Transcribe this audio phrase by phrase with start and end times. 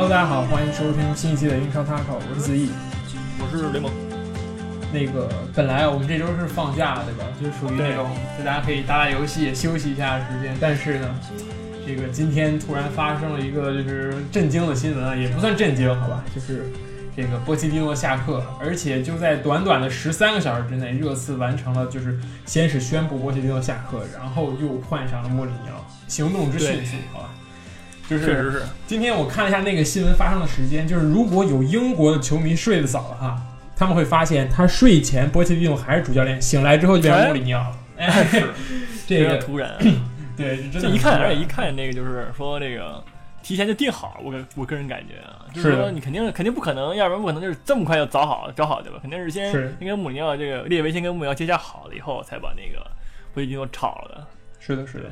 [0.00, 2.70] Hello，大家好，欢迎收听新一期的英超 Taco，我是子毅。
[3.38, 3.92] 我是雷蒙。
[4.94, 7.26] 那个本来我们这周是放假，对吧？
[7.38, 8.08] 就是属于那种
[8.38, 10.56] 就大家可以打打游戏、休息一下时间。
[10.58, 11.14] 但是呢，
[11.86, 16.24] 这个今天突然发生了一个就是震惊的新闻啊，也不算震惊，好吧？
[16.34, 16.72] 就是
[17.14, 26.96] 这个波切蒂诺下课，而且就在短短的十三个小时之内，热刺完成了就是先是宣布波切蒂诺下课，然后又换上了莫里尼奥，行动之迅速？
[28.10, 28.62] 就是确实是。
[28.88, 33.40] 今天我看了一下那个新闻发生的时间，就是如果有英国的球迷睡得早的话，
[33.76, 37.76] 他们会发现他睡前波切蒂诺还是主教练，醒来之后就变成穆里尼奥了。
[38.00, 38.26] 哎，
[39.06, 39.78] 这个突然，
[40.36, 43.02] 对，这一看，而且一看那个就是说这个
[43.42, 48.98] 提前就定好，我个我个人感觉啊，就是说你肯定肯定不可能，要不然不可能就是这么快就找好找好对吧？
[49.02, 52.84] 肯定是先是先跟姆尼奥这个列维先跟穆里尼奥接洽好了以后，才把那个
[53.34, 54.26] 波切蒂诺炒了的。
[54.58, 55.10] 是的，是的，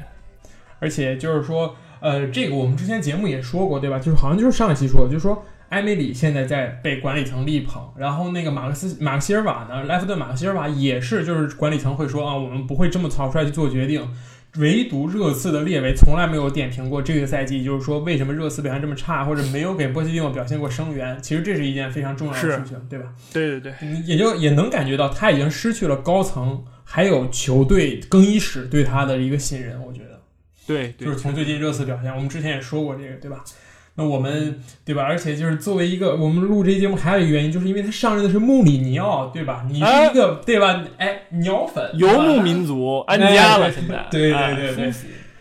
[0.78, 3.98] 而且就是说，呃，这个我们之前节目也说过，对吧？
[3.98, 14.08] 就是好像就是上一期说的，就是说艾梅里现在在被管理层力捧，然后那个马克思马克希尔瓦呢，莱弗顿马克希尔瓦也是，就是管理层会说啊，我们不会这么草率去做决定。
[14.56, 21.16] 唯独热刺的列维从来没有点评过这个赛季，就是说为什么热刺表现这么差，或者没有给波切蒂诺表现过声援。
[21.20, 23.12] 其实这是一件非常重要的事情，对吧？
[23.30, 30.07] 对对对，你也就也能感觉到他已经失去了高层还有球队更衣室对他的一个信任，我觉得。
[30.68, 33.42] 对对，就是从最近热刺表现，我们之前也说过这个，对吧？
[33.96, 35.02] 那我们对吧？
[35.02, 39.66] 而且就是作为一个我们录这期节目，还有一个原因，就是因为他上任的是穆里尼奥，对吧？
[39.68, 40.84] 你是一个、对吧？
[40.98, 44.92] 哎，鸟粉，游牧民族安家了，哎现在对对哎对对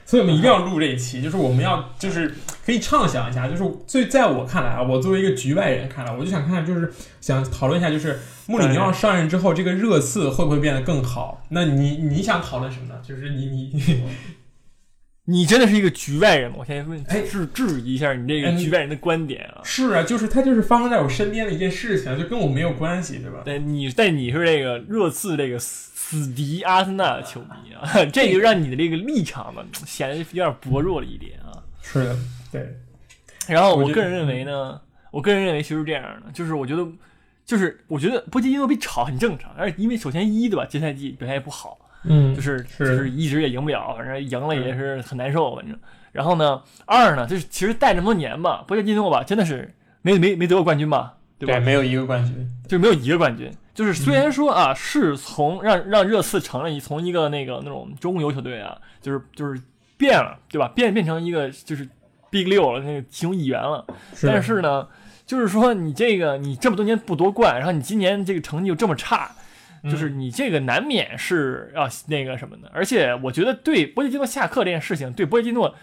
[0.05, 2.33] 所以我们一定要录这一期，就是我们要就是
[2.65, 11.43] 可以畅想一下，就是最在我看来啊，我作为一个局外人看来，我就想看，就是想讨论一下，就是穆里尼奥上任之后，这个热刺会不会变得更好？
[11.49, 12.95] 那你你想讨论什么呢？
[13.05, 14.01] 就是你你
[15.29, 16.57] 你你真的是一个局外人吗？
[16.59, 19.61] 我先问哎质质疑一下你这个嗯局外人的观点啊。
[19.63, 23.41] 是啊，就是它就是发生在我身边的一件事情，就跟我没有关系，对吧？
[23.45, 25.91] 但你但你是这个热刺这个死
[26.23, 27.83] 死敌阿森纳的球迷啊，
[28.13, 31.61] 这就让你的这个立场呢显得有点薄弱了一点啊。
[31.81, 32.17] 是的，
[32.49, 32.77] 对，
[33.47, 34.79] 然后我个人认为呢，
[35.11, 36.87] 我个人认为其实是这样的，就是我觉得，
[37.45, 45.77] 就是我觉得波切蒂诺被炒很正常，而因为首先一对吧，这赛季表现也不好，嗯就是是就是一直也赢不了，反正赢了也是很难受，反正。
[46.11, 51.59] 然后呢，二呢，就是其实带这么多年吧，波切蒂诺吧，真的是没没没得过冠军吧，对吧？
[51.59, 53.51] 没有一个冠军，就是没有一个冠军。
[53.75, 59.61] 就是虽然说啊，是从让让热刺成了一从一个那个那种中游球队啊，就是就是
[59.97, 60.67] 变了，对吧？
[60.69, 61.87] 变变成一个就是
[62.31, 63.85] Big 六了，那个其中一员了。
[64.15, 64.87] 是但是呢，
[65.27, 69.35] 就是说你这个你这么多年不夺冠，然后你今年这个成绩又这么差，嗯
[69.83, 72.69] 就是你这个难免是要那个什么的。
[72.73, 75.75] 而且我觉得对波切蒂诺下课这件事情，对波切蒂诺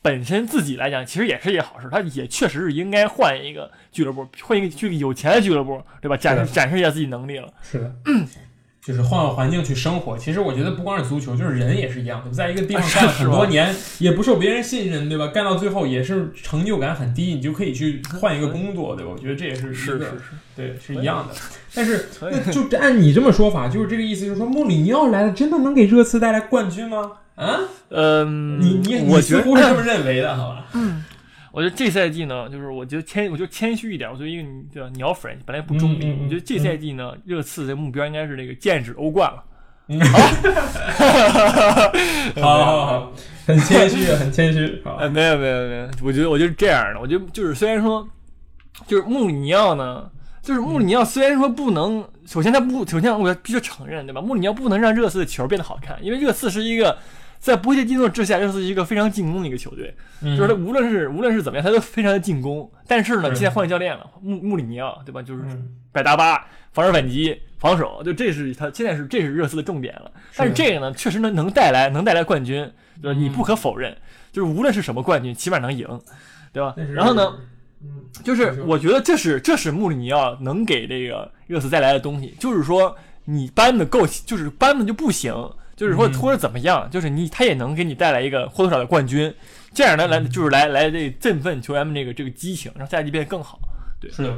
[0.00, 1.88] 本身自己来讲，其实也是一件好事。
[1.90, 6.16] 他也确实是应该换一个俱乐部，换一个去有钱的俱乐部，对吧？
[6.16, 7.52] 展展示一下自己能力了。
[7.62, 7.94] 是的，
[8.84, 10.18] 就是换个环境去生活。
[10.18, 15.28] 其实我觉得不光是足球，就是人也是一样的，在一个地方干了很多 年，也不受别人信任，对吧？
[15.28, 19.12] 干到最后也是成就感很低，你就可以去换一个工作，对吧？
[19.14, 20.20] 我觉得这也是是是是，
[20.56, 21.34] 对是一样的。
[21.74, 27.12] 但是 那就按你这么说法，就是这个意思，就是说穆里尼奥来了，真的能给热刺带来冠军吗？
[27.34, 30.66] 啊，嗯，你你你我觉得似乎是这么认为的，好吧？
[31.52, 34.10] 我觉得这赛季呢，就是我觉得谦，我就谦虚一点。
[34.10, 39.44] 我作为一个对吧鸟粉，本来不中立，我觉得这赛季呢，热刺的目标应该是那个剑指欧冠了。
[42.40, 43.12] 好 好好，
[43.46, 44.80] 很谦虚，很谦虚。
[44.82, 47.00] 好哎，没有没有没有，我觉得我就是这样的。
[47.00, 48.08] 我觉得就是虽然说，
[48.86, 50.10] 就是穆里尼奥呢，
[50.40, 54.22] 就是穆里尼奥虽然说不能，首先他不，首先我必须承认，对吧？
[54.22, 56.96] 穆里尼奥不能让热刺的球变得好看，因为热刺是一个
[57.42, 59.92] 在波切蒂诺之下，热刺是一个非常进攻的一个球队。
[60.22, 62.70] 嗯就是他无论是无论是怎么样，他都非常的进攻。
[62.86, 65.20] 但是呢，现在换教练了，穆穆里尼奥，对吧？
[65.20, 70.12] 就是嗯百搭八，防守反击，防守，就这是他现在是这是热刺的重点了。
[70.36, 72.70] 但是这个呢，确实能能带来能带来冠军，
[73.02, 73.92] 就是你嗯不可否认，
[74.30, 75.86] 就是无论是什么冠军，起码能赢，
[76.52, 76.76] 对吧？
[76.94, 77.36] 然后呢，，
[77.82, 85.34] 嗯，就是我觉得这是这是穆里尼奥能给这个热刺带来的东西，就是说你搬的够，就是搬的就不行，
[85.76, 89.34] 就是说嗯或者怎么样，就是你他也能给你带来一个或多或少的冠军，
[89.72, 93.58] 这样呢来就是来来这振奋球员们这个这个激情，让赛季变得更好。
[94.00, 94.34] 对是的。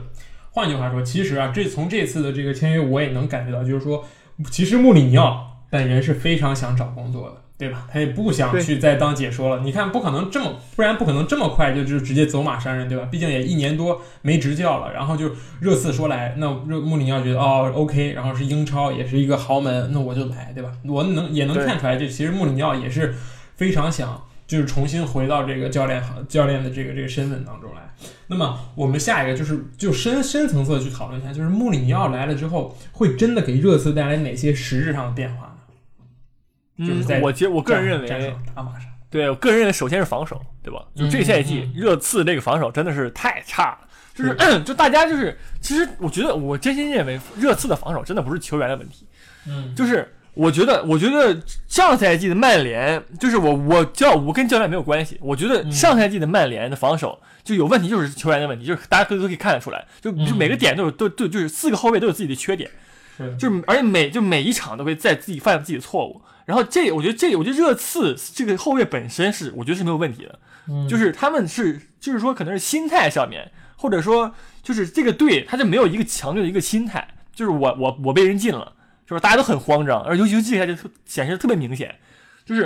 [0.50, 4.04] 换句话说，其实啊，这从这次的这个签约，我也能感觉到，就是说，
[4.52, 7.87] 其实穆里尼奥本人是非常想找工作的，对吧？
[7.91, 9.62] 他也不想去再当解说了。
[9.62, 13.06] 你看，不可能这么，不然不可能这么快就就直接走马上任，对吧？
[13.11, 14.93] 毕竟也一年多没执教了。
[14.93, 15.31] 然后就
[15.61, 20.73] 热刺说来，那热穆里尼奥觉得哦 OK，然后是英超，也是一个豪门，那我就来，对吧？
[20.85, 23.15] 我能也能看出来，这其实穆里尼奥也是
[23.55, 27.83] 非常想就是重新回到这个教练行教练的这个这个身份当中来。
[28.27, 35.54] 那么我们下一个就是就深深层次的去讨论一下，就是穆里尼奥来了之后，会真的给热刺带来哪些实质上的变化呢？
[36.79, 38.09] 就是在我觉我个人认为
[38.55, 40.82] 打马上，对我个人认为，首先是防守，对吧？
[40.94, 43.79] 就这赛季热刺这个防守真的是太差了。
[44.15, 44.32] 就是
[44.62, 49.09] 就大家就是，其实我觉得我真心认为热刺的防守真的不是球员的问题，
[49.49, 51.37] 嗯，就是我觉得我觉得
[51.67, 62.70] 上赛季的曼联，就是我我教我跟教练没有关系，我觉得上赛季的曼联的防守就有问题，就是球员的问题，就是大家都都可以看得出来，就就每个点都有都都就是四个后卫都有自己的缺点，
[63.38, 70.38] 就是而且每就每一场都会在自己犯自己的错误，然后这我觉得这我觉得热刺这个后卫本身是我觉得是没有问题的，
[70.88, 73.52] 就是他们是就是说可能是心态上面。
[73.76, 74.32] 或者说，
[74.62, 78.72] 就是这个队，他就没有一个强队的一个心态，就是我我我被人禁了，
[79.05, 79.20] 就是吧？
[79.20, 81.94] 大家都很慌张，而尤其这下就特显示特别明显，
[82.46, 82.62] 就是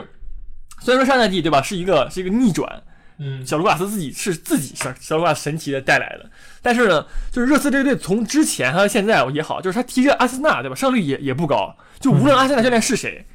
[0.80, 2.84] 虽然说上赛季对吧，是一个是一个逆转，
[3.18, 6.30] 嗯，小卢卡斯自己是自己小小卢卡斯神奇的带来的，
[6.62, 13.26] 但是呢，就是热刺这个队从之前还有现在也好，就是他踢着阿森纳对吧，胜率也也不高，就无论阿森纳教练是谁，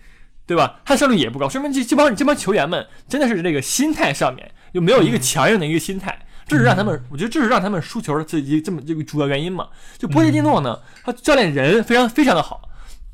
[0.45, 6.17] 对吧，他胜率也不高，说明这这帮这帮球员们真的是这个心态上面就没有一个强硬的一个心态。
[6.45, 9.69] 这是让他们，我觉得这是让他们输球的这一这么这个主要原因嘛。
[9.97, 12.69] 就波切蒂诺呢，他教练人非常非常的好，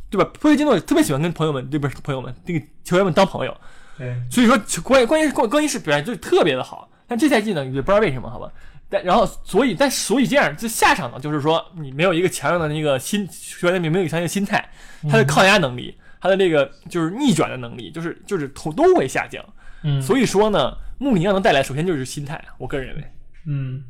[0.10, 0.28] 对吧？
[0.40, 3.56] 波切蒂诺特别喜欢跟朋友们，对不是朋友们，这个球员们当朋友。
[4.00, 6.90] 对，所以说关关键是关关键是表现就特别的好。
[7.06, 8.52] 但这赛季呢，也不知道为什么，好吧？
[8.90, 14.68] 但然后所以但所以这样，这下场呢，就是说你没有一个强硬的那个心，球员没有一个强硬的心态，
[15.10, 19.44] 他的抗压能力，他的这个就是逆转的能力，就是就是都都会下降。
[19.84, 23.04] 嗯，所以说呢，穆里尼奥能带来，首先就是心态，我个人认为。
[23.46, 23.84] 嗯，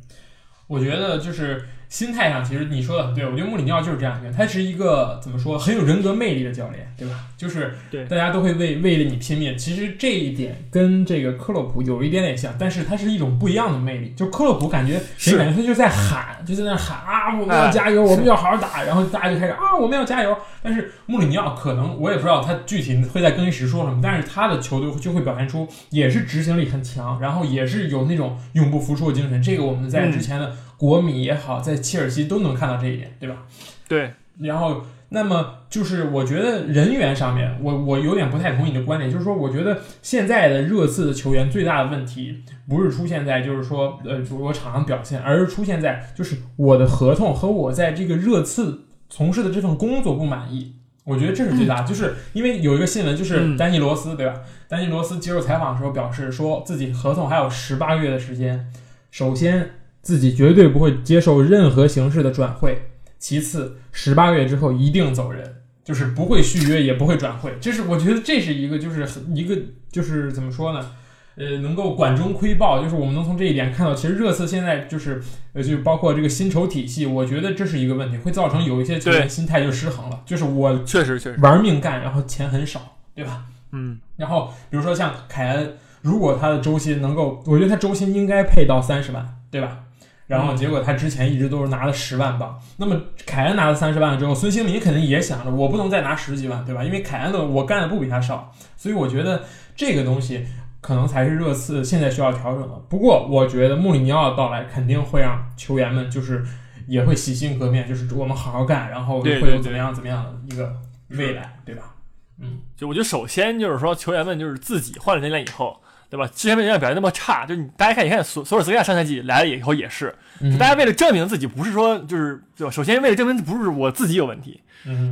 [0.66, 3.26] 我觉得就是心态上，其实你说的很对。
[3.26, 7.26] 我觉得穆里尼奥就是这样一个人，他是一个怎么说很有人格魅力的教练，对吧？
[7.36, 7.74] 就是
[8.08, 9.58] 大家都会为为了你拼命。
[9.58, 14.14] 其实这一点跟这个克洛普有一点点像，但是它是一种不一样的魅力。
[14.16, 20.36] 就克洛普感觉，谁感觉他就在喊，就在那喊啊，我们要加油，我们要好好打，然后大家就开始啊，我们要加油。
[20.62, 29.42] 但是穆里尼奥可能我也不知道他具体会在更衣室说什么，但是他的球队就会表现出也是执行力很强，然后也是有那种永不服输的精神。
[29.42, 33.42] 这个我们在之前的国米也好，在切尔西都能看到这一点，对吧？
[33.86, 34.14] 对。
[34.38, 34.80] 然后，
[35.10, 48.86] 那么就是我觉得人员上面，我我有点不太同意你的观点，就是说，我觉得现在的热刺的球员最大的问题不是出现在就是说，呃，我场上表现，而是出现在就是我的合同和我在这个热刺。
[49.12, 50.72] 从事的这份工作不满意，
[51.04, 54.40] 我觉得这是最大，就是因为有一个新闻，就是丹尼罗斯，对吧？
[54.68, 58.72] 丹尼罗斯接受采访的时候表示说自己合同还有十八个月的时间，
[59.10, 59.68] 首先
[60.02, 69.56] 自己绝对不会接受任何形式的转会，其次十八个月之后一定走人，就是不会续约也不会转会，这是我觉得这是一个就是一个
[69.90, 70.90] 就是怎么说呢？
[71.36, 75.22] 呃，能够管中窥豹，就是我们能从这一点看到，其实热刺现在就是，
[75.54, 80.20] 呃，就包括这个薪酬体系，我觉得这是一个问题，会造成有一些球员心态就失衡了。
[80.26, 83.44] 就是我确实确实玩命干，然后钱很少，对吧？
[83.72, 83.98] 嗯。
[84.16, 89.84] 然后比如说像凯恩，如果他的周薪能够，我觉得他周薪应该配到三十万，对吧？
[90.30, 92.58] 然后结果他之前一直都是拿了十万镑。
[92.78, 96.82] 那么凯恩拿了三十万之后，孙兴民肯定也想着，我不能再拿十几万，对吧？
[96.82, 99.42] 因为凯恩的我干的不比他少，所以我觉得
[99.76, 100.46] 这个东西。
[100.82, 102.74] 可能才是热刺现在需要调整的。
[102.88, 106.42] 不过，我觉得穆里尼奥的到来肯定会让球员们就是
[106.86, 110.74] 也会洗心革面，就是我们好好干，然后会有怎么样怎么样的一个
[111.08, 111.94] 未来，对吧？
[112.38, 115.78] 嗯，就我觉得首先就是说球员们就是自己换了教练以后，
[116.10, 116.26] 对吧？
[116.34, 117.46] 之前为什么表现那么差？
[117.46, 120.14] 就是你大家看，你看索索尔斯克亚上赛季来了以后也是，
[120.58, 122.70] 大家为了证明自己，不是说就是对吧？
[122.70, 124.60] 首先为了证明不是我自己有问题，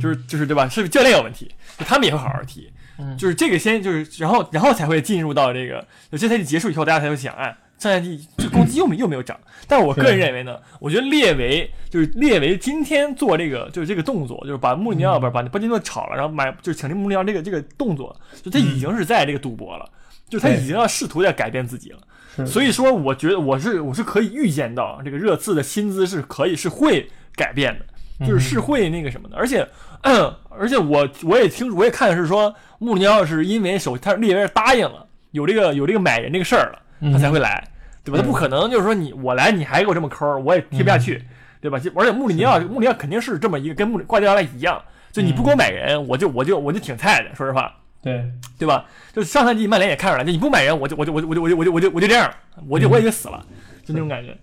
[0.01, 0.67] 就是就是对吧？
[0.67, 2.69] 是教练有问题，就他们也会好好踢。
[3.17, 5.79] 就是这个先就是，然后然后才会进入到这个，
[6.11, 7.45] 就这赛季结束以后，大家才会想，哎，
[7.77, 9.39] 上赛季这攻击又没又没有涨。
[9.69, 18.13] 但我个人认为呢，我觉得列维就是列维今天做这个就是这个动作，就是把穆里尼奥不是把波金诺炒了，然后买就是请这穆里尼奥这个这个动作，
[18.43, 19.89] 就他已经是在这个赌博了，
[20.29, 22.45] 就他已经要试图在改变自己了。
[22.45, 29.67] 所以说，我觉得我是我是可以预见到这个热刺的薪资是可以是会改变的，就是是会那个什么的，而且。
[30.03, 37.67] 嗯， 而且我我也听我也看的是说，穆里尼奥是因为首他列维答应了有这个有这个买人这个事儿了，他才会来，
[38.01, 38.17] 对吧？
[38.17, 41.21] 他不可能就是说你我来你还给我这么抠，我也贴不下去，
[41.59, 41.77] 对吧？
[41.97, 44.81] 而且穆里尼奥穆里尼奥肯定是这么一个跟穆里挂掉来一样，
[45.11, 48.85] 就你不给我买人，我就我就我就挺菜的，说实话，对对吧？
[49.13, 52.33] 就上赛季曼联也看出来，就你不买人，我就我就我就我就我就我就我就我就这样，
[52.67, 53.45] 我就我也就死了，
[53.85, 54.37] 就那种感觉。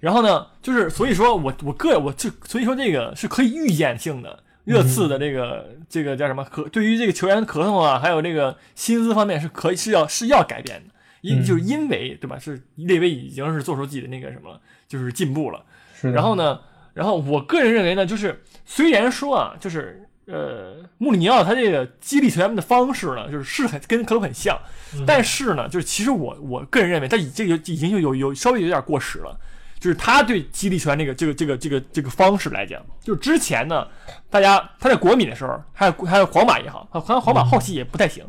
[0.00, 4.42] 然后呢，就是所以说我我个我就所以说这个是可以预见性的。
[4.64, 6.44] 热刺的这个这个叫什么？
[6.44, 12.38] 合对于这个球员的合同啊，还有这个薪资方面是可以是要是要改变的，因就是因为对吧？
[12.38, 15.64] 是列维已经是做出自己的那个什么了，就是进步了。
[16.00, 16.60] 然后呢，
[16.94, 24.58] 然后我个人认为呢，就是虽然说啊，就是呃，穆里尼奥他这个激励球员们的方式呢，就是是很跟克洛很像，
[25.06, 29.38] 但是呢，就是其实我我个人认为他已经有已经有有有稍微有点过时了。
[29.80, 33.84] 就是他对激励球员这个这个这个这个这个方式来讲，就是之前呢，
[34.30, 38.24] 大家他在国米的时候，还有还有皇马也好，好像皇马后期也不太行。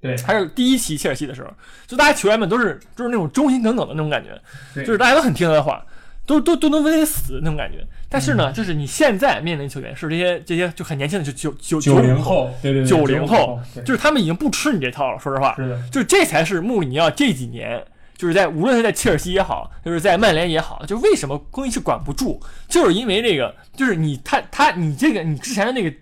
[0.00, 1.50] 对，还有第一期切尔西的时候，
[1.88, 4.40] 就大家球员们都是就是那种忠心耿耿的那种感觉，
[4.84, 5.84] 就是大家都很听他的话，
[6.26, 7.84] 都都都能为他死那种感觉。
[8.08, 15.18] 但是呢，就是你现在面临球员是这些这些就很年轻的，就九九九零后，对对，九零后，就是他们已经不吃你这套了。
[15.18, 17.84] 说实话，是的，就是这才是穆里尼奥这几年。
[18.16, 25.92] 就是在无论是在切尔西也好，就是在曼联也好，就为什么更衣室管不住，就是因为这个，就是你他他你这个你之前的那个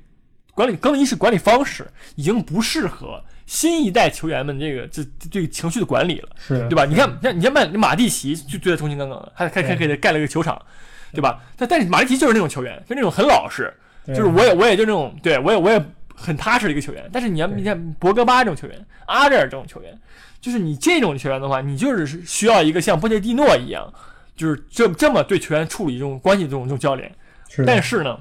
[0.52, 6.86] 管理更衣室管理方式已经不适合新一代球员们这个这对情绪的管理了，是对吧？
[6.86, 10.58] 你看，你看你看曼马蒂奇就对他忠心耿耿的，还还还给他盖了一个球场，
[11.12, 11.38] 对吧？
[11.54, 13.70] 但但是马蒂奇就是那种球员，就那种很老实，
[14.06, 15.78] 就是我也我也就那种，对我也我也
[16.14, 17.06] 很踏实的一个球员。
[17.12, 19.96] 但是你要你看博格巴这种球员，阿扎尔这种球员。
[20.40, 23.92] 就是你这种球员的话，你就是需要一个像波切蒂诺一样，
[24.34, 27.12] 就是这这么对球员处理这种关系这种这种教练。
[27.64, 28.18] 但是呢，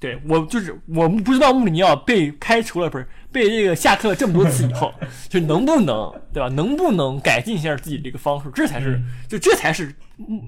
[0.00, 4.92] 对我就是我不知道穆里尼奥被开除了不是被这个下课了这么多次以后，
[5.28, 6.48] 就能不能对吧？
[6.48, 8.50] 能不能改进一下自己这个方式？
[8.54, 9.94] 这才是就这才是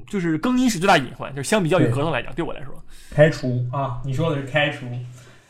[0.08, 1.34] 就是更衣室最大隐患。
[1.34, 2.74] 就是相比较于合同来讲，对我来说，
[3.10, 4.86] 开除啊，你说的是开除。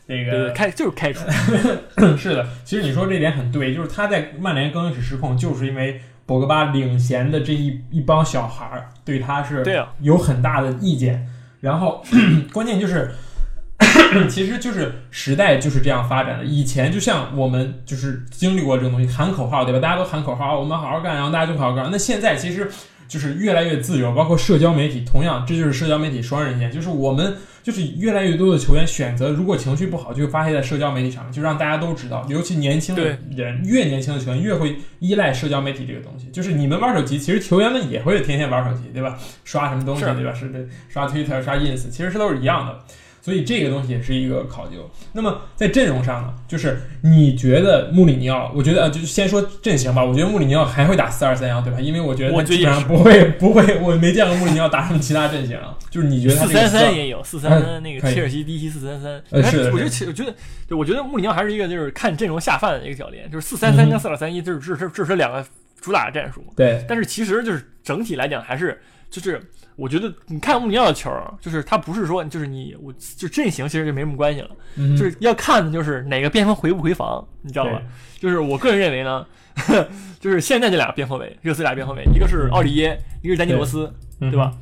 [0.06, 1.20] 那个开就是开除，
[2.18, 2.46] 是的。
[2.64, 9.64] 其实你说这点很对，就是他在曼联更衣室失控，就是因为博格巴领衔的这一一帮小孩儿对他是
[10.00, 11.26] 有很大的意见。
[11.60, 12.04] 然后
[12.52, 13.12] 关键就是，
[14.28, 16.44] 其实就是时代就是这样发展的。
[16.44, 19.80] 以前就像我们就是经历过这种东西，喊口号对吧？
[19.80, 21.88] 大家都喊口号，我们好好干，然后大家就好好干。
[21.90, 22.70] 那现在其实
[23.08, 27.36] 就是越来越自由，包括社交媒体，同样这就是社交媒体双刃剑，就是我们。
[27.62, 32.26] 就是越来越多的球员选择，如果情绪不好，就发泄在社交媒体上面，就让大家都知道。
[32.28, 36.26] 尤其年轻的人，越年轻的球员越会依赖社交媒体这个东西。
[36.32, 39.16] 就是你们玩手机，其实球员们也会天天玩手机，对吧？
[39.44, 40.34] 刷什么东西，对吧？
[40.34, 42.80] 是的，刷 Twitter、刷 Ins，其实是都是一样的。
[43.22, 44.90] 所以这个东西也是一个考究。
[45.12, 48.52] 那么在阵容上呢，就是你觉得穆里尼奥？
[48.54, 50.04] 我觉得呃，就先说阵型吧。
[50.04, 51.80] 我觉得穆里尼奥还会打四二三幺，对吧？
[51.80, 55.56] 因为我觉得我基本上不会不会，我没见过穆里尼奥打什么其他阵型。
[55.88, 59.22] 就是你觉得四三三也有四三三那个切尔西第一期四三三。
[59.30, 60.34] 呃，是我觉得，我觉得，
[60.66, 63.30] 对，我觉得穆里尼奥还是一个就是看阵容下饭的一个教练。
[63.30, 65.44] 就是四三三跟四二三一，就是这是这是两个
[65.80, 66.44] 主打的战术。
[66.56, 66.84] 对。
[66.88, 69.40] 但是其实就是整体来讲，还是就是。
[69.74, 71.10] 我觉得你看穆里尼奥的球，
[71.40, 77.80] 就是他不是说就是你，我就阵型其实就没什么关系了，就是要看的就是哪个边锋回不回防，你知道吧？
[78.20, 79.26] 就是我个人认为呢，
[80.20, 84.52] 就是现在这俩边后卫，热刺俩边后卫，一个是奥利耶，一个是丹尼罗斯，对吧？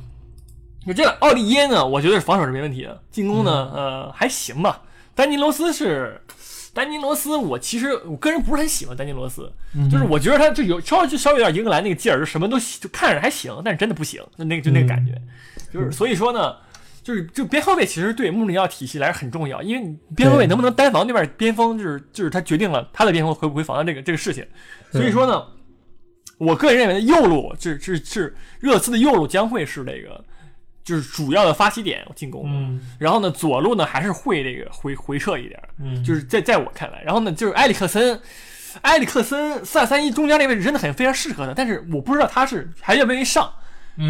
[0.87, 4.81] 就这奥利耶呢，我觉得防守是没问题的，进攻呢，呃，还行吧。
[5.13, 6.21] 丹尼罗斯是。
[6.73, 9.51] 丹尼罗斯，我其实我个人不是很喜欢丹尼罗斯，
[9.91, 15.21] 就是我觉得他就有稍微就稍微有点英格兰那个劲儿，就什么都就看着还行，但是真的不行，那那个就那个感觉，
[15.73, 16.55] 就是所以说呢，
[17.03, 24.45] 就是就边后卫其实对穆里尼奥体系来说很重要，因为你边后卫能不能单防对面边锋，就是就是他决定了他的边锋回不回防的这个这个事情，
[24.91, 25.43] 所以说呢，
[26.37, 30.23] 我个人认为右路是是是热刺的右路将会是这个。
[30.83, 38.19] 就是主要的发起点进攻，嗯，然后呢，左路呢还是会这个回回撤一点，嗯，就是在在我看来，然后呢，就是埃里克森，
[38.81, 43.51] 埃里克森四二三一中间那位置真的很非常适合他，但是我不知道他是还愿不愿意上，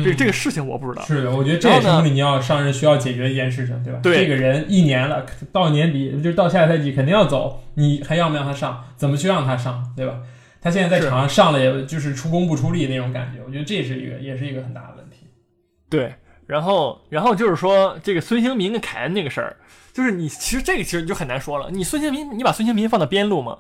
[0.04, 1.04] 这这个事情我不知道。
[1.06, 4.00] 是的，我觉得这也是穆里尼奥上任需要解决一件事情，对吧？
[4.02, 8.84] 对，这个人一年了，到年底就是到下个赛季肯定要走，你还要不要他上？
[8.96, 10.20] 怎么去让他上，对吧？
[10.62, 15.28] 他现在在场上上了，也就是出工不出力那种感觉，我觉得这是一个也是一个很大的问题。
[15.90, 16.14] 对。
[16.52, 19.56] 然后，然后就是说这个孙兴民跟凯恩那个事儿，
[19.94, 21.72] 就是你其实这个其实就很难说了。
[21.72, 23.58] 你孙兴民，你把孙兴民放到边路吗？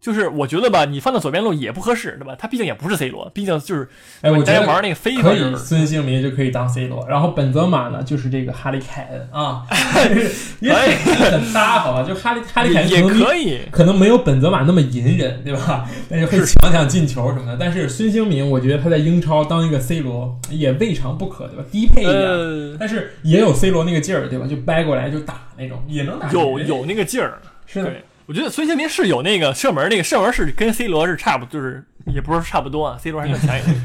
[0.00, 2.34] 就是我觉得吧，你放到左边路也不合适，对吧？
[2.38, 3.86] 他毕竟也不是 C 罗，毕竟就是
[4.22, 9.62] 哎，我觉得玩那个飞可以，孙兴民就可以当 C 罗，然后本泽马呢就是这个哈利凯恩啊，
[10.60, 12.02] 也很搭，好吧？
[12.02, 15.86] 就哈利哈利凯恩也可以，可能没有本泽马那么隐忍，对吧？
[16.08, 17.58] 但是会抢抢进球什么的。
[17.60, 21.64] 但是孙兴民，我觉得他在英超当一个 C 罗也未尝不可，对吧？
[21.70, 24.46] 低配一点，但是也有 C 罗那个劲儿，对吧？
[24.46, 26.32] 就掰过来就打那种，也能打。
[26.32, 27.92] 有有那个劲儿，是的。
[28.30, 33.76] 我觉得孙兴民是有那个射门，那个射门是跟 C 罗是差不，就是也不是差不多啊，C 罗还更强一点。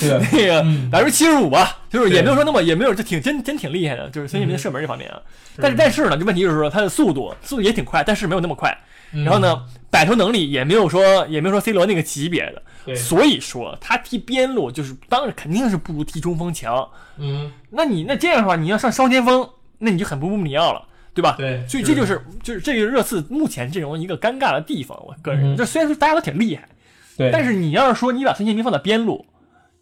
[0.32, 5.20] 那个百分之七十五吧，就是也没有说那么也没有就挺真真挺厉害的，就是孙兴民的射门这方面啊。
[5.58, 8.74] 但是但是呢，这问题就是说他的速度速度也挺快，但是没有那么快。
[9.10, 12.50] 然后呢，摆脱能力也没有说也没有说 C 罗那个级别
[12.86, 16.88] 的，所以说他踢边路就是当然肯定是不如踢中锋强。
[17.18, 20.82] 嗯，那你那这样的话，你要上双前锋，那你就很不穆里奥了，
[21.14, 21.36] 对吧？
[21.38, 24.96] 对，所以这就是就是这个热刺目前阵容一个尴尬的地方。
[25.06, 26.68] 我个人就虽然说大家都挺厉害，
[27.16, 29.26] 对，但是你要是说你把孙兴民放到边路。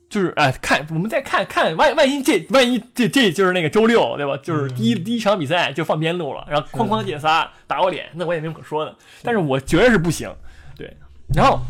[0.08, 4.37] 就是哎，看我们再看看，万万一这万一这这就是那个周六对吧？
[4.42, 8.92] 就是第一第一场比赛就放边路了，然后哐哐解仨打我脸，那我也没什么可说的。
[9.22, 10.28] 但是我觉得是不行，
[10.76, 10.92] 对。
[11.32, 11.60] 然后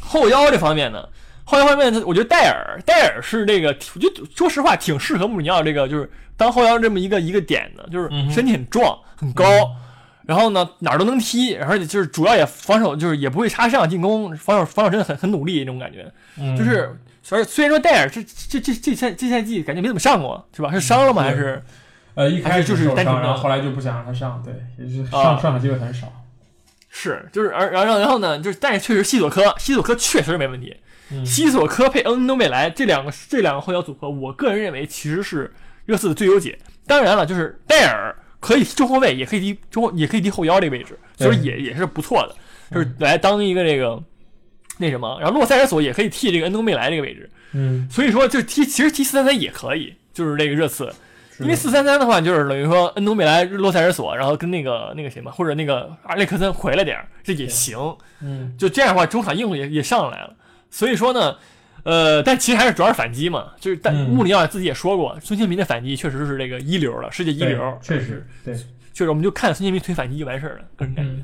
[0.00, 1.08] 后腰这方面呢，
[1.42, 6.08] 后腰方面，我觉得戴尔戴尔是这个，我觉得说实话挺适合穆里尼奥这个，就是
[6.42, 9.44] 当后腰这么一个一个点的，就是身体很壮很高，
[10.26, 16.12] 然后呢哪儿都能踢，而且就是主要也防守，就是也不会插上进攻，防守防守真的很很努力那种感觉，
[16.56, 16.98] 就是。
[17.24, 20.72] 所以虽然说戴尔这这这这赛这赛季感觉没怎么上过，是吧？
[20.72, 21.22] 是伤了吗？
[21.22, 21.62] 还是
[22.14, 26.12] 呃一开始就是受伤，然后后来就不想让他上，对，也是上上场机会很少。
[26.90, 30.76] 是，就是而然后然后呢，就是但是确实西索科西索科确实没问题。
[31.24, 36.58] 西索科配恩东贝莱这两个这两个后腰组合，我个人认为其实是热刺的最优解。
[36.86, 42.34] 当然了，就是戴尔可以踢中后卫，也可以踢中也可以踢后腰这个位置，所以也也是不错的，
[42.74, 44.02] 就是来当一个这个。
[44.78, 50.92] 那什么，然后洛塞尔索也可以替这个恩东贝莱这个位置，嗯，所以说就踢，其实踢四三三也可以，就是这个热刺，
[51.38, 57.78] 因为四三三的话，就是等于说恩东贝莱、洛塞尔索，然后跟那个那个谁嘛，或者那个阿列克森回来点儿，这也行，
[58.22, 60.34] 嗯，就这样的话，中场硬度也也上来了，
[60.70, 61.36] 所以说呢，
[61.84, 68.54] 呃，但其实还是主要是反击嘛，就是但穆里奥自己也说过，孙兴民的反击确实是这个一流了，世界一流，确实，对，
[68.92, 71.22] 确实，我们就看孙兴民推反击就完事儿了，个人感觉。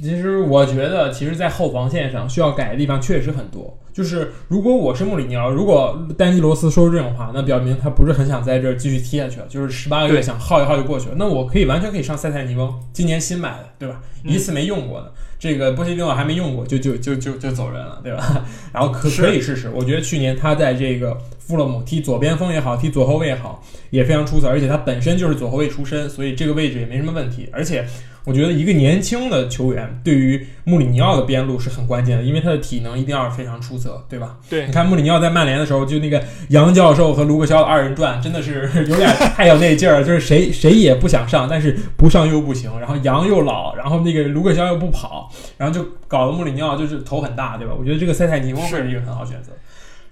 [0.00, 3.78] 其实我觉得，其实，在后防线上需要改的地方确实很多。
[3.92, 9.46] 就是如果我是穆里尼奥，如果丹尼罗斯说出这种话，那表明他不是很想在这儿继续踢下去了。
[9.48, 11.14] 就是十八个月想耗一耗就过去了。
[11.18, 14.00] 那我可以完全可以上塞塞尼翁，今年新买的，对吧？
[14.24, 15.12] 一次没用过的，
[15.42, 18.46] 这个波西蒂诺还没用过，就就就就就走人了，对吧？
[18.72, 19.68] 然后可可以试试。
[19.74, 24.46] 我觉得去年他在这个富勒姆踢左边锋也好，踢左后卫也好，也非常出色。
[24.46, 27.48] 而且他本身就是左后卫出身，所以这个位置也没什么问题。
[27.52, 27.84] 而且。
[28.24, 34.38] 我觉得一个年轻的球员对于穆里尼奥的边路是很关键的，因为他的体能一定要非常出色，对吧？
[34.48, 47.74] 对，你看穆里尼奥在曼联的时候，就那个杨教授和卢克肖的二人转，真的是有点太有那劲儿，就是谁谁也不想上，但是不上又不行，然后杨又老，然后那个卢克肖又不跑，然后就搞得穆里尼奥就是头很大，对吧？
[47.76, 49.50] 我觉得这个塞泰尼翁是一个很好选择。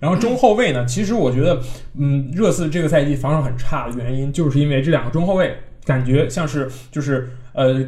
[0.01, 1.61] 然后中后卫呢，其实我觉得，
[1.97, 7.85] 嗯，热刺这个赛季防守很差的原因，就是因为这两个中后卫感觉像是就是呃。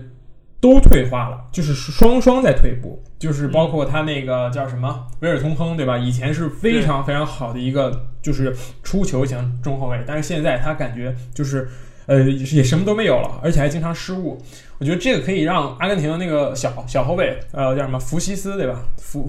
[0.62, 5.98] 都退化了，就是双双在退步，就是包括他那个叫什么维尔通亨，对吧？
[5.98, 11.68] 以前是非常非常好的一个就是出球型中后卫，但是现在他感觉就是
[12.06, 14.40] 呃也什么都没有了，而且还经常失误。
[14.78, 18.84] 我觉得这个可以让阿根廷的那个小小后卫，呃叫什么福西斯，对吧？
[18.96, 19.28] 福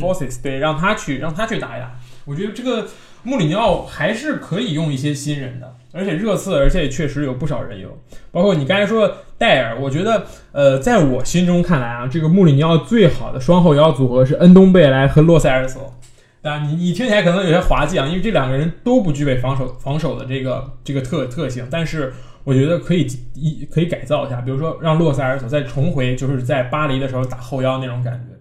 [0.00, 1.92] Forces 对，让他去让他去打一打。
[2.24, 2.88] 我觉得这个
[3.22, 5.76] 穆里尼奥还是可以用一些新人的。
[5.94, 7.88] 而且热刺，而且确实有不少人有，
[8.32, 15.94] 包括你刚才说戴尔，我觉得，呃，在我心中看来啊，这个穆里尼奥最好的双后腰组合是恩东贝莱和洛塞尔索。
[16.42, 28.34] 当然，你你听起来可能有些滑稽啊，因为这两个人都不具备防守防守的这个这个特特性，但是我觉得可以一可以改造一下，比如说让洛塞尔索再重回就是在巴黎的时候打后腰那种感觉。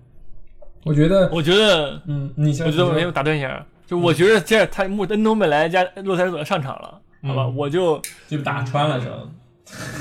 [0.86, 7.00] 我觉得，我觉得，嗯，你我觉得我没有打断一下，就我觉得这他穆恩东贝莱加洛塞尔索上场了。
[7.26, 9.16] 好吧，我就就打穿了是吧？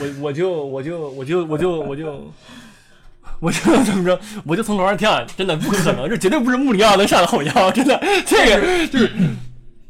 [0.00, 2.32] 我我就我就我就我就我就
[3.38, 4.20] 我就 怎么着？
[4.44, 9.10] 我就从楼上跳，真的不可能，这绝对不是穆里奥能上的后腰，真的，这个就是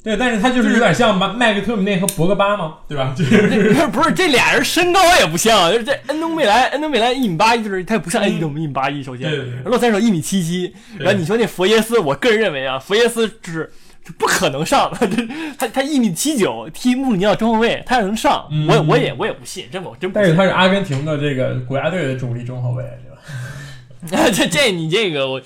[0.05, 3.15] 对，但是他就是有点像麦麦克特米内和博格巴嘛，对吧？
[3.17, 9.31] 就是不是这俩人身高也不像，就是这恩东贝莱，恩东贝莱一米八一，就是他也不像恩东一米八一，首先，
[9.65, 13.73] 洛三手一米七七，然后你说那佛耶斯，我个人认为啊，佛耶斯就是。
[14.19, 15.09] 不可能上的，
[15.57, 20.11] 他他一米七九，踢穆里尼奥中后卫，他要能上，我我也我也不信，真不真。
[20.13, 24.29] 但是他是阿根廷的这个国家队的主力中后卫，对吧？
[24.35, 25.41] 这这你这个我，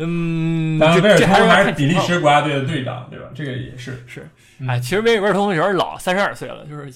[0.00, 3.26] 嗯，当然威尔通还是比利时国家队的队长，对吧？
[3.32, 4.28] 这个也是是。
[4.66, 6.90] 哎，其实威威尔通有点老，三十二岁了，就是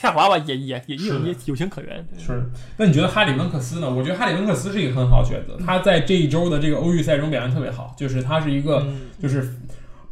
[0.00, 2.06] 下滑吧，也也也有也有情可原。
[2.16, 2.48] 是。
[2.78, 3.90] 那你觉得哈里温克斯呢？
[3.90, 8.86] 我觉得哈里温克斯是一个很好选择，他在这一周的这个欧预赛中表现特别好，就是他是一个
[9.20, 9.54] 就是。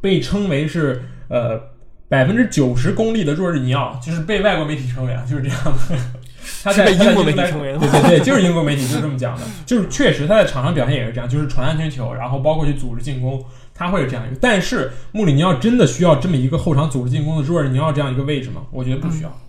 [0.03, 1.59] 被称为是呃
[2.11, 5.97] 百分之九十功力的若日尼奥，就是被外国媒体称为啊，就是这样的。
[6.65, 14.37] 他在英国媒体称为对对对，就是英国媒体就是这么讲的，就是确实他在场上表现也是这样，就是传安全球，然后包括去组织进攻，他会是这样一个。
[14.41, 18.62] 但是穆里尼奥真的需要这么一个后场组织进攻的若尔尼奥这样一个位置吗？
[18.73, 19.41] 我觉得不需要。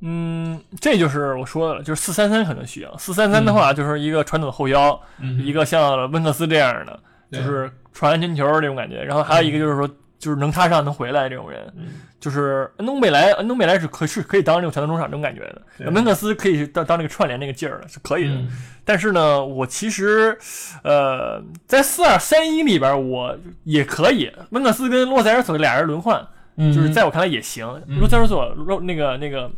[0.00, 2.94] 嗯，这就是我说的了，就是四三三可能需要。
[2.98, 6.98] 四三三的话，就是一个传统的后腰，嗯一个像温克斯这样的，对
[7.30, 9.02] 就是传安全球这种感觉。
[9.02, 11.86] 然后还有一个就是说，就是能插上能回来这种人，嗯
[12.20, 15.40] 就是恩东贝莱，恩东贝莱是可是可以当这种传统中场这种感觉
[15.76, 15.92] 对的。
[15.92, 18.34] 温克斯可以当当这个串联那个劲儿的，是可以的。
[18.34, 18.48] 嗯
[18.86, 20.36] 但是呢，我其实，
[20.82, 26.22] 呃，在四二三一里边，我也可以，温克斯跟洛塞尔索俩人轮换，
[26.56, 27.66] 嗯，就是在我看来也行。
[27.88, 29.50] 嗯洛塞尔索、洛那个那个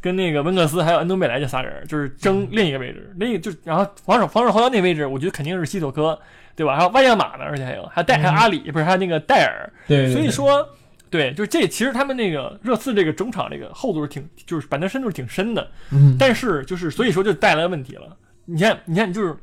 [0.00, 6.16] 跟那个温克斯还有恩东贝莱这仨人，就是争另一个位置，另一个就然后防守防守后腰那位置，我觉得肯定是西索科，
[6.54, 6.76] 对吧？
[6.76, 10.68] 还有万亚马呢，而且还有还有戴还有阿里，不是还有那个戴尔，对，对所以说。
[11.10, 18.16] 对，就是这，其实他们那个热刺这个中场这个厚度是挺，就是板凳深度是挺深的，嗯，但是就是所以说就带来问题了。
[18.44, 19.36] 你看，你看，就是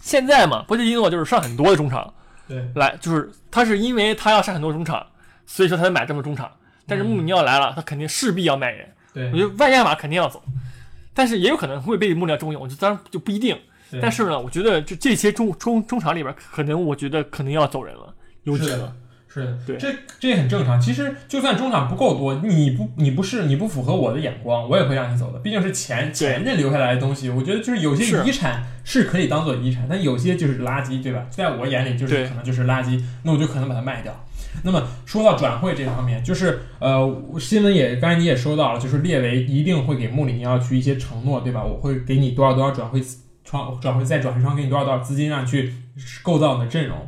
[0.00, 2.12] 现在嘛，波切蒂诺就是上很多的中场
[2.48, 5.06] 对来，就是他是因为他要上很多中场，
[5.46, 6.50] 所以说他才买这么多中场。
[6.88, 8.88] 但是穆里尼奥来了，他肯定势必要卖人。
[9.14, 10.42] 对我觉得万亚马肯定要走，
[11.14, 13.56] 但是也有可能会被穆里尼奥重用，就当然就不一定。
[13.90, 18.92] 对但是呢，我觉得这这些中中中场里边，可能我觉得可能要走人了，是的。
[19.28, 20.80] 是的，对这这也很正常。
[20.80, 25.38] 其实就算中场不够多，你不你不是你不符合我的眼光，我也会让你走的。
[25.40, 31.26] 毕竟是前前任留下来的东西，我觉得就是有些遗产是可以当做遗产，但有些就是垃圾，对吧？
[31.28, 34.24] 在我眼里就是可能就是垃圾，那我就可能把它卖掉。
[34.62, 41.62] 那么说到转会这方面，就是呃，新闻也刚才你也说到了，就是列维一定会给穆里尼奥去一些承诺，对吧？
[41.62, 43.02] 我会给你多少多少转会
[43.46, 45.72] 窗转会再转会窗给你多少多少资金，让你去
[46.22, 46.98] 构造你的阵容。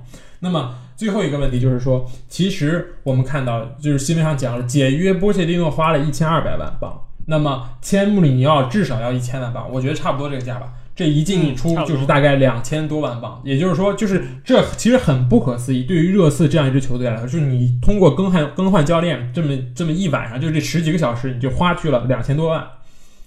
[0.41, 10.73] 那么最后一个问题就是说，其实我们看到就是新闻上讲了，解约波切蒂诺花了一千二百万镑，那么签穆里尼奥至少要一千万镑，我觉得差不多这个价吧。
[10.95, 15.85] 这一进一出就是大概两千多万镑，也就是说，就是这其实很不可思议。
[15.85, 22.67] 对于热刺这样一支球队来说，就是你通过更换更换教练这么这么一晚上，就这十几个小时，你就花去了两千多万，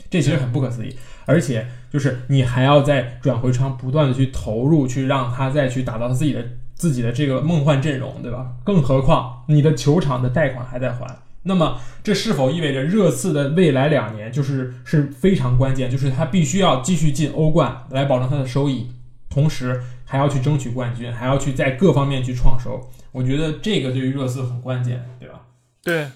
[0.10, 0.94] 这其实很不可思议。
[1.26, 8.54] 而且就是你还要在转会窗不断的去投入，去让他再去打造他自己的自己的这个梦幻阵容，对吧？
[8.64, 11.06] 更何况你的球场的贷款还在还。
[11.44, 15.90] 那么，这是否意味着热刺的未来两年就是是非常关键？
[15.90, 18.88] 就是他必须要继续进欧冠来保证他的收益，
[19.28, 22.80] 同时还要去争取冠军，还要去在各方面去创收。
[23.12, 25.42] 我觉得这个对于热刺很关键，对吧？
[25.84, 26.08] 对，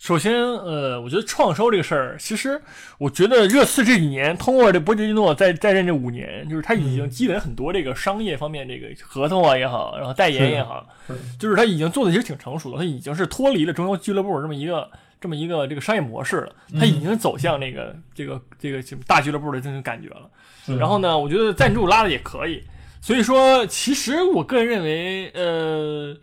[0.00, 2.58] 首先，呃，我觉得创收这个事儿，其实
[2.96, 10.88] 我觉得热刺这几年通过这波切蒂诺在在任这五年，就是他已经积累很多这个商业方面这个合同啊也好，然后代言也好，
[11.38, 20.30] 就是他已经做的其实挺成熟的，他已经是脱离了中游俱乐部这么一个这么一个这个商业模式了，他已经走向那个、这个这个大俱乐部的这种感觉了。
[20.78, 22.62] 然后呢，我觉得赞助拉的也可以，
[23.02, 26.16] 所以说，其实我个人认为，呃，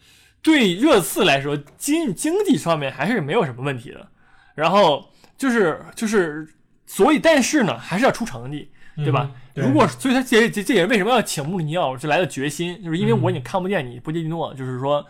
[0.48, 4.08] 对热刺来说，经经济上面还是没有什么问题的。
[4.56, 6.48] 然后就是就是，
[6.86, 9.30] 所以但是呢，还是要出成绩，对吧？
[9.34, 15.06] 嗯对如果所以他这这这也是为什么要请穆里尼奥这来的决心，就是因为我已经看不见你波切蒂诺，就是说。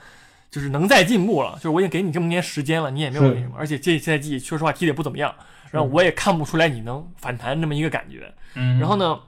[0.50, 5.36] 就是能再进步了，就是我已经给你这么年时间了，你也没有是那什么，而且这赛季说实话踢的也不怎么样，
[5.72, 8.34] 然后我也看不出来你能反弹这么一个感觉。
[8.56, 9.20] 嗯，然后呢，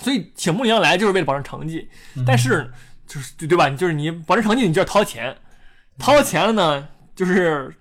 [0.00, 2.68] 所以请穆里尼奥来就是为了保证成绩，嗯但是
[3.10, 3.68] 就是对对吧？
[3.70, 5.36] 就是你保证成绩，你就要掏钱，
[5.98, 7.74] 掏钱了呢，就是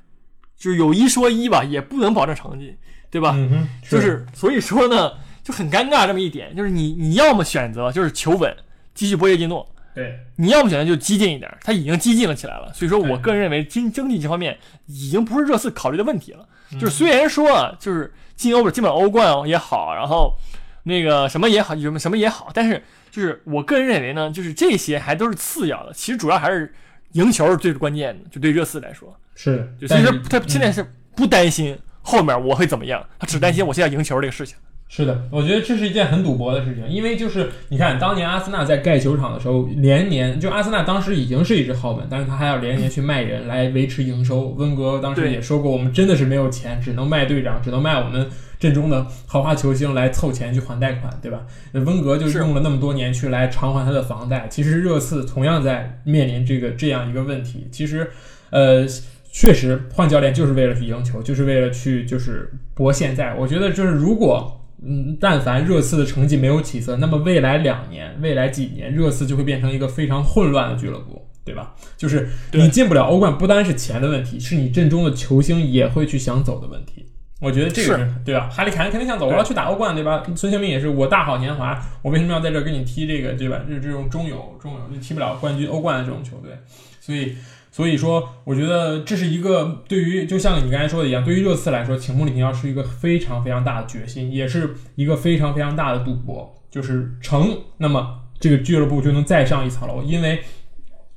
[0.58, 2.76] 就是有一说一吧，也不能保证成绩，
[3.12, 3.34] 对吧？
[3.38, 5.12] 嗯哼，就是所以说呢，
[5.44, 8.52] 就很尴尬这么一点，就是你你要么选择就是求稳，
[8.96, 12.74] 继续波切蒂诺，对，你要么选择就激进一点，他已经激进了起来了。
[12.74, 16.48] 所以说我个人认为经经济这方面已经不是热刺考虑的问题了。
[16.72, 20.36] 嗯就是虽然说啊，就是进欧基本欧冠也好，然后
[20.84, 26.74] 那个什么也好，什么什么也好，但是就是我个人认为呢，就是这些还都是次要的，其实主要还是
[27.13, 34.56] 赢球是最关键的，就对热刺来说，是，就其实他现在是不担心后面我会怎么样，他只担心我现在赢球这个事情。
[34.91, 44.48] 是的，我觉得这是一件很赌博的事情，因为就是你看，当年阿森纳在盖球场的时候，连年就阿森纳当时已经是一支豪门，但是他还要连年去卖人来维持营收。
[44.58, 48.28] 温格当时也说过，我们真的是没有钱，只能卖队长，只能卖我们
[48.60, 51.45] 阵中的豪华球星来凑钱去还贷款，对吧？
[51.72, 54.48] 那温格就是用了那么多年去来偿还他的房贷。
[54.50, 57.67] 其实热刺同样在面临这个这样一个问题。
[57.72, 58.12] 其实，
[58.50, 58.86] 呃。
[59.32, 63.36] 确实，换教练就是为了去赢球，就是为了去就是搏现在。
[63.36, 71.76] 我觉得就是如果嗯，但凡热刺的成绩没有起色，那么未来两年、未来几年，热刺就会变成一个非常混乱的俱乐部，对吧？
[71.95, 77.06] 就是你进不了欧冠，不单是钱的问题，是你阵中的球星也会去想走的问题。
[77.39, 78.49] 我觉得这个是对吧？
[78.49, 80.23] 哈利凯恩肯定想走，我要去打欧冠，对吧？
[80.36, 83.62] 孙兴民也是，我大好年华，我为什么要在这儿跟你踢这个，对吧？
[83.67, 86.52] 这这种中游、中游就踢不了冠军、欧冠的这种球队，
[86.99, 87.36] 所以。
[87.71, 96.52] 所以说，我觉得这是一个对于就像你刚才说的一样，对于热刺来说，请穆里尼奥是一个非常非常大的决心，也是一个非常非常大的赌博。
[96.71, 100.02] 就是成，那么这个俱乐部就能再上一层楼。
[100.02, 100.41] 因为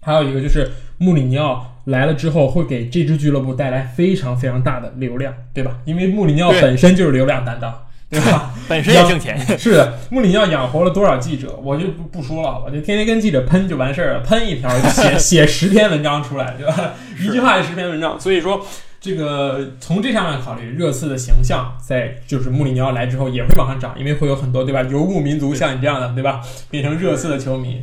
[0.02, 5.78] 还有一个就是穆里尼奥来了之后，会给这支俱乐部带来非常非常大的流量，对吧？
[5.84, 7.72] 因为穆里尼奥本身就是流量担当。
[8.12, 8.52] 对吧？
[8.68, 9.38] 本身也挣钱。
[9.58, 16.92] 是的，穆里尼奥养活了多少记者，我就不不说了，我就天天跟记者喷就完事儿了，喷一条写写十篇文章出来，对吧？
[17.18, 18.20] 一句话就十篇文章。
[18.20, 18.66] 所以说，
[19.00, 24.82] 这个从这上面考虑，热刺的形象在就是穆里尼奥来之后也会往上涨，因为会有很多对吧？
[24.82, 26.42] 游牧民族像你这样的对吧？
[26.70, 27.82] 变成热刺的球迷。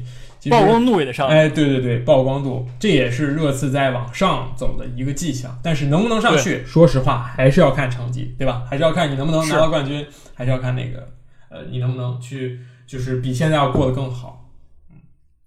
[0.49, 5.59] 曝光度也得上，哎，对对对，曝光度，这也是热刺在往上走的一个迹象。
[5.61, 8.63] 但是能不能上去，说实话还是要看成绩，对吧？
[8.69, 11.09] 还是要看你能不能拿到冠军，还是要看那个，
[11.49, 14.49] 呃，你能不能去，就是比现在要过得更好。
[14.91, 14.97] 嗯，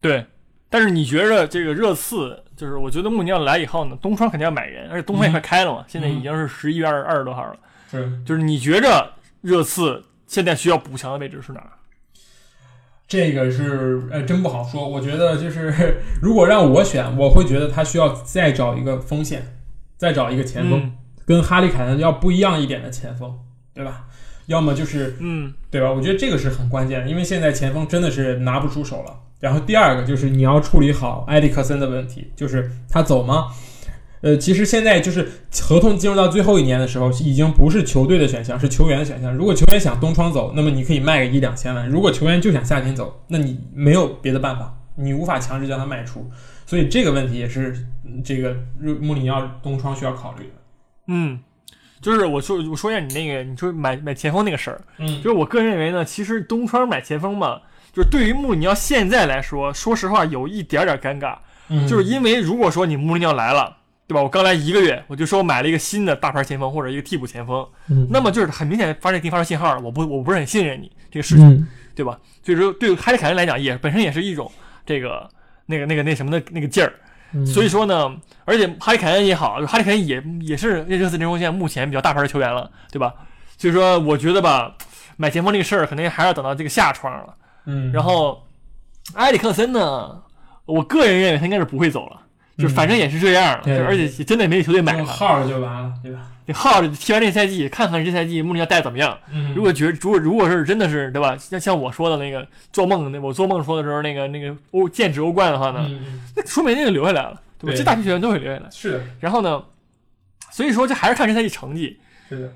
[0.00, 0.26] 对。
[0.68, 7.58] 但是你觉着这个热刺，就是我觉得穆尼奥来以后呢，东窗肯定要买人，而且东窗也快开了嘛，现在已经是十一月二二十多号了。
[7.90, 11.72] 是，就是你觉着热刺现在需要补强的位置是哪儿？
[13.12, 19.54] 这个是呃真不好说，我觉得就是 如果让我选，我会觉得他需要再找一个锋线，
[19.98, 20.90] 再找一个前锋，
[21.26, 23.30] 跟哈利凯恩要不一样一点的前锋，
[23.74, 24.06] 对吧？
[24.46, 25.92] 要么就是嗯，对吧？
[25.92, 29.14] 我觉得这个是很关键的，因为现在前锋真的是拿不出手了。
[29.40, 33.48] 然后第二个就是你要处理好埃里克森的问题，就是他走吗？
[34.22, 35.28] 呃，其实现在就是
[35.62, 39.34] 合同进入到最后一年的时候，已经不是球队的选项，是球员的选项。
[39.34, 46.30] 如果球员想东窗走，那么你可以卖个一两千万；如果球员就想夏天走，那你没有别的办法，你无法强制将他卖出。
[46.64, 47.84] 所以这个问题也是
[48.24, 48.56] 这个
[49.00, 50.52] 穆里尼奥东窗需要考虑的。
[51.08, 51.40] 嗯，
[52.00, 57.60] 就是我说我说一下你那个你说买买前锋那个事儿，嗯，就是我个人认为呢，其实东窗买前锋嘛，
[57.92, 63.78] 就是对于穆里尼奥现在来说，说实话有一点点尴尬，嗯就是因为如果说你穆里尼奥来了。
[64.06, 64.22] 对吧？
[64.22, 67.66] 我刚来一个月，我就说我买了一个新的大牌前锋或者一个替补前锋，
[68.10, 72.18] 那么就是很明显发这给你发出信号了，我不我不是很信任你这个事情，对吧？
[72.42, 74.50] 所以说对哈利凯恩来讲也本身也是一种
[74.84, 75.28] 这个
[75.66, 76.92] 那个那个那什么的那个劲儿，
[77.46, 83.14] 所以说呢，而且哈利凯恩也好，哈利凯恩也也是热刺阵中现在目前比较大牌的球员了，对吧？
[83.56, 84.74] 所以说我觉得吧，
[85.16, 87.34] 买前锋这个事儿肯定还要等到这个下窗了，
[87.66, 88.42] 嗯，然后
[89.14, 90.22] 埃里克森呢，
[90.66, 92.20] 我个人认为他应该是不会走了。
[92.62, 96.28] 就反正也是这样，对而且真的也没球队买了，号就完了，对吧？
[96.46, 99.16] 你号踢完这赛季，看看这赛季穆里尼奥带怎么样。
[99.54, 101.36] 如果觉如果如果是真的是对吧？
[101.36, 105.88] 像像我说的那个做梦那我做梦说的时候那个那个欧剑指欧冠的话呢，
[106.34, 107.76] 那说明那就留下来了，对吧？
[107.76, 108.68] 这大批球员都会留下来。
[108.70, 109.00] 是的。
[109.20, 109.62] 然后呢，
[110.50, 112.00] 所以说这还是看这赛季成绩。
[112.28, 112.52] 是的。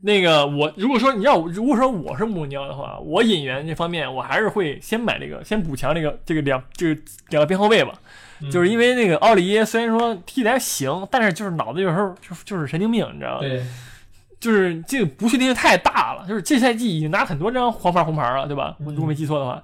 [0.00, 7.92] 那个我如果说你要如果说我是穆里尼奥的话，我引援这方面我还是会先买这个先补强这个这个两这个两个边后卫吧。
[8.48, 13.40] 就是因为那个奥利耶虽然说踢的还行，但是就是脑子有时候就就是神经病，你知道吗？
[13.40, 13.62] 对，
[14.38, 16.24] 就是这个不确定性太大了。
[16.28, 18.76] 就是这赛季已经拿很多张黄牌红牌了，对吧？
[18.84, 19.62] 我如果没记错的话。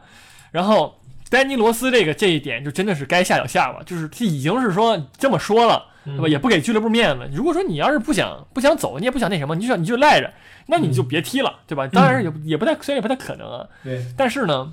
[0.50, 6.28] 然后丹尼罗斯这个这一点就真的是该下就下吧，就是他已经是说这么说了，对吧？
[6.28, 7.28] 也不给俱乐部面子。
[7.32, 10.32] 如果说你要是不想不想走，你也不想那什么，你就想你就赖着，
[10.66, 11.86] 那你就别踢了，对吧？
[11.88, 13.66] 当然也也不太虽然也不太可能啊。
[13.82, 14.72] 对，但是呢，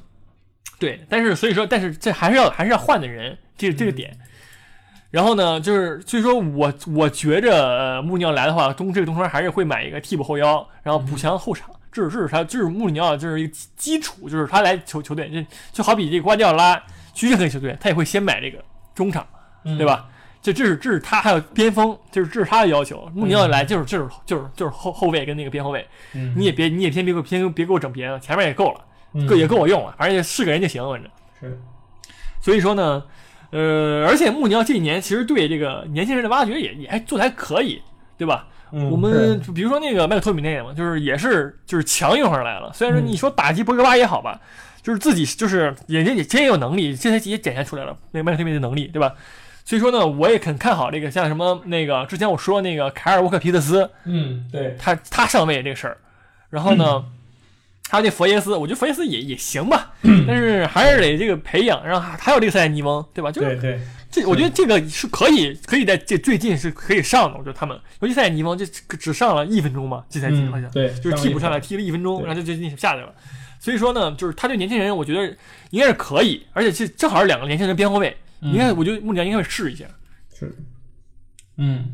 [0.79, 3.37] 对，但是所以说，但是这还是要还是要换的人。
[3.57, 4.17] 这这个点，
[5.11, 11.69] 然后呢，就是所以说我我觉着穆里尼奥来的话，中这个东窗还是会买一个替补后腰，然后补强后场。
[11.91, 16.81] 这是这是他，这是穆里尼奥，就是一个基础，就是他来球球队，就就好比这个瓜迪奥拉
[17.13, 18.57] 去任何球队，他也会先买这个
[18.95, 19.23] 中场，
[19.63, 20.09] 对吧？
[20.41, 23.07] 这这是这是他还有边锋，就是这是他的要求。
[23.13, 25.87] 穆里尼奥来就是就是就是就是后后卫跟那个边后卫，
[26.35, 31.61] 你也别你也先别给我偏别给我整别的，前面也够了，够也够我用了，反正也是个人就行，反正是。
[32.41, 33.03] 所以说呢。
[33.53, 37.79] 呃，而且穆尼奥这几年其实对这个年轻人的挖掘也也还做的还可以，
[38.17, 38.47] 对吧？
[38.71, 42.71] 我们比如说那个麦克托米内嘛，就是也是就是强用上来了。
[42.73, 44.41] 虽然说你说打击博格巴也好吧，
[44.81, 49.13] 就是自己就是也也真也有能力，这才也展现出来了那个麦克托米内的能力，对吧？
[49.63, 55.97] 所以说呢，我也很看好这个像什么那个之前我说那个凯尔沃克皮特斯，嗯，对他他上位这个事儿，
[56.49, 57.05] 然后呢。
[57.89, 61.85] 还有那佛耶斯，我觉得佛耶斯也也行吧，但是还是得这个培养。
[61.85, 63.31] 然后还有这个塞尼翁，对吧？
[63.31, 67.37] 就是对，这我觉得这个是可以，可以在这最近是可以上的。
[67.37, 68.65] 我觉得他们，尤其塞尼翁，就
[68.97, 73.13] 只上了一分钟嘛，这赛季好像对，就是替补上来踢了一分钟，然后就最近下去了。
[73.59, 75.27] 所以说呢，就是他对年轻人，我觉得
[75.69, 79.85] 应该是可以，而且这正好是两个年轻人边后卫，应该我觉得目前应该会试一下。
[80.33, 80.55] 是，
[81.57, 81.91] 嗯，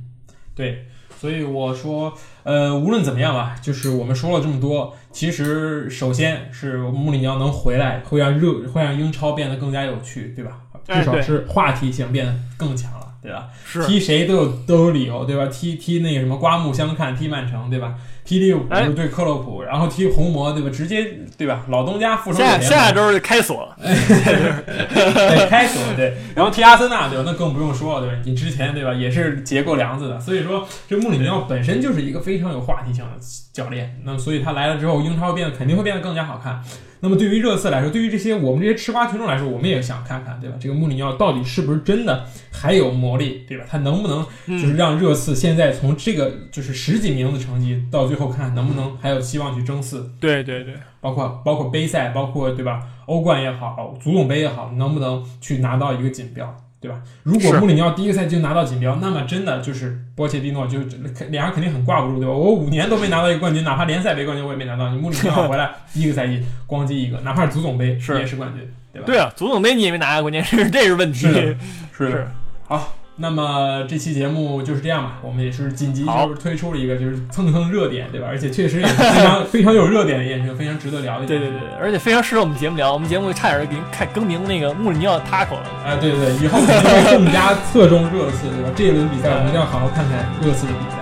[0.56, 0.86] 对。
[1.20, 10.62] 所以我说，呃，无论怎么样吧，就是我们说了这么多，其实首先是穆里尼奥能回来，会让热，会让英超变得更加有趣，对吧？
[10.88, 13.50] 至少是话题性变得更强了，对吧？
[13.66, 15.46] 是踢谁都有都有理由，对吧？
[15.48, 17.96] 踢踢那个什么刮目相看，踢曼城，对吧？
[18.30, 20.70] 踢利物浦对克洛普，然后踢红魔，对吧？
[20.72, 21.66] 直接对吧？
[21.70, 26.14] 老东家复仇者下下周就开锁， 对，开锁对。
[26.36, 27.24] 然后踢阿森纳，对吧？
[27.26, 28.22] 那更不用说了，对吧？
[28.24, 33.12] 你之前对吧也是结过梁子的，所以说这穆里尼奥本身就是一个非常有话题性的
[33.52, 36.62] 教练，那所以他来了之后，英超变得肯定会变得更加好看。
[37.02, 40.58] 那么对于热刺来说，对于这些我们这些吃瓜群众来说，我们也想看看，对吧？
[40.60, 43.66] 这个穆里尼奥到底是不是真的还有魔力，对吧？
[43.70, 50.12] 他能不能就是让热刺现在从这个就是十几名的成绩，到最后看能不能还有希望去争四？
[50.20, 52.84] 对对对，包括包括杯赛，包括对吧？
[53.06, 56.56] 欧冠也好，足总杯也好，能不能去拿到一个锦标？
[56.82, 57.02] 对吧？
[57.24, 60.80] 如果穆里尼奥第一个赛季就拿到锦标，那么真的就是波切蒂诺就
[61.30, 62.34] 脸上肯定很挂不住，对吧？
[62.34, 64.90] 我五年都没拿到一个冠军，哪怕联赛杯冠军我也没拿到。
[64.90, 68.62] 你穆里尼奥回来第一个赛季咣叽一个，哪怕是足总杯是也是冠军，
[68.94, 69.06] 对吧？
[69.06, 71.28] 对啊，足总杯你也没拿，关键是 这是问题。
[71.28, 71.58] 是
[71.92, 72.28] 是
[72.68, 72.96] 好。
[73.22, 78.28] 那么这期节目就是这样吧，我们也是紧急就是推出了一个就是蹭蹭热点，对吧？
[78.30, 81.26] 而且确实也是非常非常有热点的验证，非常值得聊的。
[81.26, 82.94] 对对对，而且非常适合我们节目聊。
[82.94, 85.64] 我们节目差点给开更名那个穆里尼奥 taco 了。
[85.86, 88.70] 哎， 对对对，以后肯定会更加侧重热刺，对吧？
[88.74, 90.96] 这一轮比赛我们一定要好好看看热刺的比赛。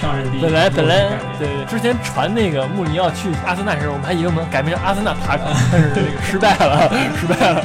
[0.00, 1.08] 上任第一，本来本来
[1.40, 5.40] 对对，之前传那个穆里尼奥去阿森纳时候，我们还以为我们改名叫阿森纳 taco，
[5.72, 7.64] 但是这个失败了，失败了。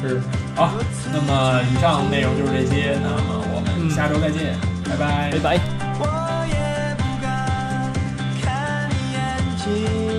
[0.00, 0.22] 是
[0.56, 0.72] 好，
[1.12, 4.56] 那么以上内容就是这些，那么我们下周再见，
[4.88, 5.60] 拜拜，拜拜。
[5.98, 6.06] 我
[6.48, 7.92] 也不敢
[8.40, 9.20] 看你眼
[9.58, 10.15] 睛